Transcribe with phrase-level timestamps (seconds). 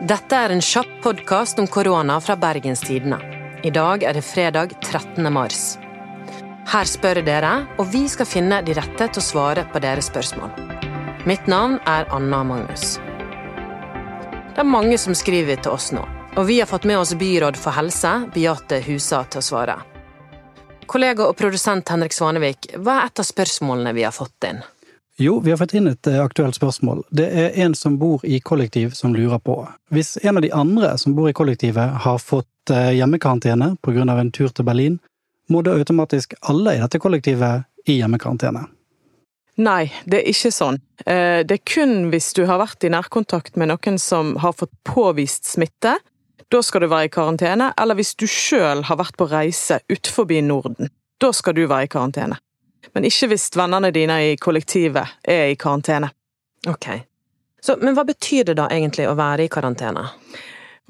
[0.00, 3.18] Dette er en kjapp podkast om korona fra Bergens Tidende.
[3.62, 5.28] I dag er det fredag 13.
[5.32, 5.76] mars.
[6.72, 10.50] Her spør dere, og vi skal finne de rette til å svare på deres spørsmål.
[11.28, 12.96] Mitt navn er Anna Magnus.
[14.54, 16.02] Det er mange som skriver til oss nå,
[16.36, 19.76] og vi har fått med oss byråd for helse, Beate Husa, til å svare.
[20.88, 24.64] Kollega og produsent Henrik Svanevik, hva er et av spørsmålene vi har fått inn?
[25.16, 27.02] Jo, vi har fått inn et eh, aktuelt spørsmål.
[27.10, 29.58] Det er en som bor i kollektiv som lurer på.
[29.92, 34.06] Hvis en av de andre som bor i kollektivet har fått eh, hjemmekarantene pga.
[34.20, 34.98] en tur til Berlin,
[35.48, 38.64] må da automatisk alle i dette kollektivet i hjemmekarantene?
[39.60, 40.80] Nei, det er ikke sånn.
[41.04, 44.72] Eh, det er kun hvis du har vært i nærkontakt med noen som har fått
[44.88, 45.98] påvist smitte.
[46.48, 47.74] Da skal du være i karantene.
[47.76, 50.88] Eller hvis du sjøl har vært på reise utenfor Norden.
[51.20, 52.40] Da skal du være i karantene
[52.94, 56.10] men ikke hvis vennene dine i kollektivet er i karantene.
[56.68, 56.88] Ok.
[57.62, 60.08] Så, men hva betyr det da egentlig å være i karantene?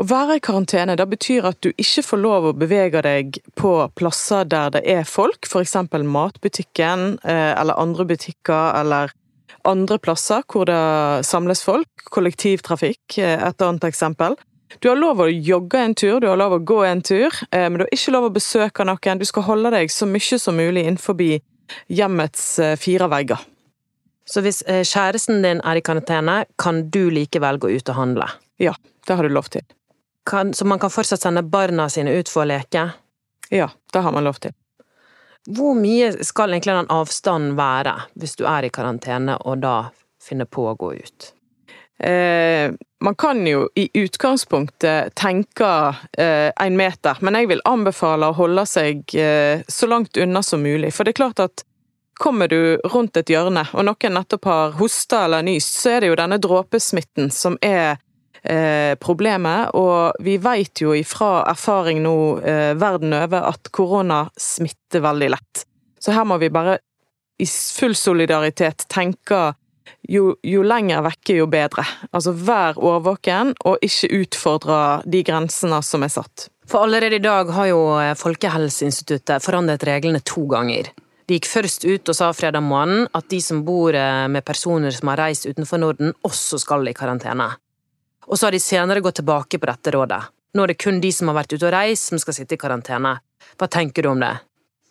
[0.00, 3.74] Å være i karantene da betyr at du ikke får lov å bevege deg på
[3.98, 5.76] plasser der det er folk, f.eks.
[5.92, 9.12] matbutikken eh, eller andre butikker eller
[9.68, 12.06] andre plasser hvor det samles folk.
[12.10, 14.38] Kollektivtrafikk, eh, et annet eksempel.
[14.80, 17.68] Du har lov å jogge en tur, du har lov å gå en tur, eh,
[17.68, 19.20] men du har ikke lov å besøke noen.
[19.20, 21.20] Du skal holde deg så mye som mulig innenfor
[21.88, 23.40] hjemmets eh, fire vegger.
[24.24, 28.28] Så hvis eh, kjæresten din er i karantene, kan du likevel gå ut og handle?
[28.62, 28.74] Ja,
[29.06, 29.64] det har du lov til.
[30.28, 32.86] Kan, så man kan fortsatt sende barna sine ut for å leke?
[33.50, 34.54] Ja, det har man lov til.
[35.50, 39.76] Hvor mye skal egentlig den avstanden være, hvis du er i karantene og da
[40.22, 41.32] finner på å gå ut?
[41.98, 42.70] Eh,
[43.02, 49.14] man kan jo i utgangspunktet tenke eh, meter, men jeg vil anbefale å holde seg
[49.18, 50.92] eh, så langt unna som mulig.
[50.94, 51.64] For det er klart at
[52.22, 56.12] kommer du rundt et hjørne, og noen nettopp har hosta eller nyst, så er det
[56.12, 57.98] jo denne dråpesmitten som er
[58.42, 59.74] eh, problemet.
[59.74, 62.16] Og vi vet jo ifra erfaring nå
[62.78, 65.66] verden over at korona smitter veldig lett.
[65.98, 66.78] Så her må vi bare
[67.42, 69.48] i full solidaritet tenke
[70.08, 71.84] jo, jo lenger vekke, jo bedre.
[72.12, 76.48] Altså vær årvåken, og ikke utfordre de grensene som er satt.
[76.68, 80.92] For allerede i dag har jo eh, Folkehelseinstituttet forandret reglene to ganger.
[81.26, 84.94] De gikk først ut og sa fredag morgen at de som bor eh, med personer
[84.94, 87.50] som har reist utenfor Norden, også skal i karantene.
[88.28, 90.22] Og så har de senere gått tilbake på dette rådet.
[90.52, 92.60] Nå er det kun de som har vært ute og reist, som skal sitte i
[92.60, 93.16] karantene.
[93.58, 94.34] Hva tenker du om det?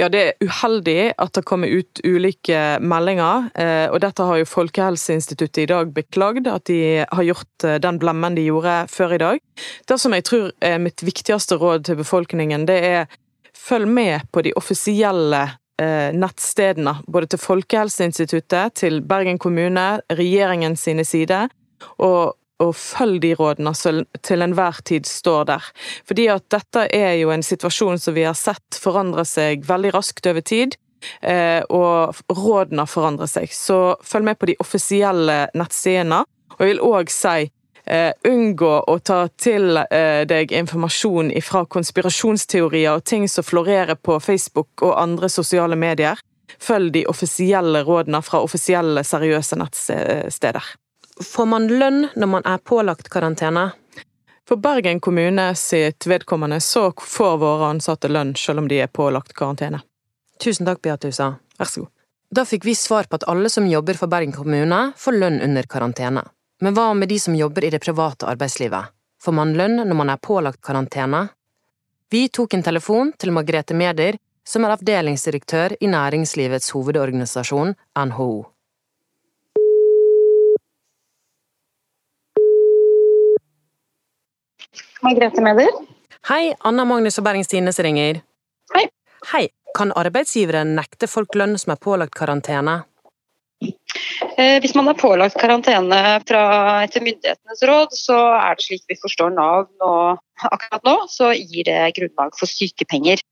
[0.00, 4.48] Ja, det er uheldig at det kommer ut ulike meldinger, eh, og dette har jo
[4.48, 9.20] Folkehelseinstituttet i dag beklagd, at de har gjort eh, den blemmen de gjorde før i
[9.20, 9.42] dag.
[9.88, 13.18] Det som jeg tror er mitt viktigste råd til befolkningen, det er
[13.52, 15.42] følg med på de offisielle
[15.76, 21.52] eh, nettstedene, både til Folkehelseinstituttet, til Bergen kommune, regjeringen sine sider,
[22.00, 22.32] og
[22.62, 25.70] og følg de rådene som til enhver tid står der.
[26.08, 30.28] Fordi at dette er jo en situasjon som vi har sett forandre seg veldig raskt
[30.30, 30.76] over tid.
[31.20, 33.50] Eh, og rådene forandrer seg.
[33.50, 36.22] Så følg med på de offisielle nettsidene.
[36.54, 37.50] Og jeg vil òg si
[37.82, 44.20] Uh, unngå å ta til uh, deg informasjon fra konspirasjonsteorier og ting som florerer på
[44.22, 46.20] Facebook og andre sosiale medier.
[46.62, 50.70] Følg de offisielle rådene fra offisielle, seriøse nettsteder.
[51.22, 53.70] Får man lønn når man er pålagt karantene?
[54.48, 59.32] For Bergen kommune sitt vedkommende så får våre ansatte lønn selv om de er pålagt
[59.38, 59.80] karantene.
[60.42, 61.34] Tusen takk, Beate Husa.
[61.58, 61.92] Vær så god.
[62.32, 65.68] Da fikk vi svar på at alle som jobber for Bergen kommune, får lønn under
[65.68, 66.24] karantene.
[66.62, 68.90] Men hva med de som jobber i det private arbeidslivet?
[69.22, 71.26] Får man lønn når man er pålagt karantene?
[72.10, 77.76] Vi tok en telefon til Margrethe Meder, som er avdelingsdirektør i Næringslivets hovedorganisasjon,
[78.08, 78.32] NHO.
[85.02, 85.70] Margrethe Meder.
[86.28, 88.20] Hei, Anna Magnus og Bergens Tines ringer.
[88.74, 88.86] Hei.
[89.32, 89.48] Hei.
[89.72, 92.82] Kan arbeidsgivere nekte folk lønn som er pålagt karantene?
[94.38, 96.42] Eh, hvis man er pålagt karantene fra,
[96.84, 99.92] etter myndighetenes råd, så er det slik vi forstår Nav nå,
[100.48, 103.22] akkurat nå, så gir det grunnlag for sykepenger.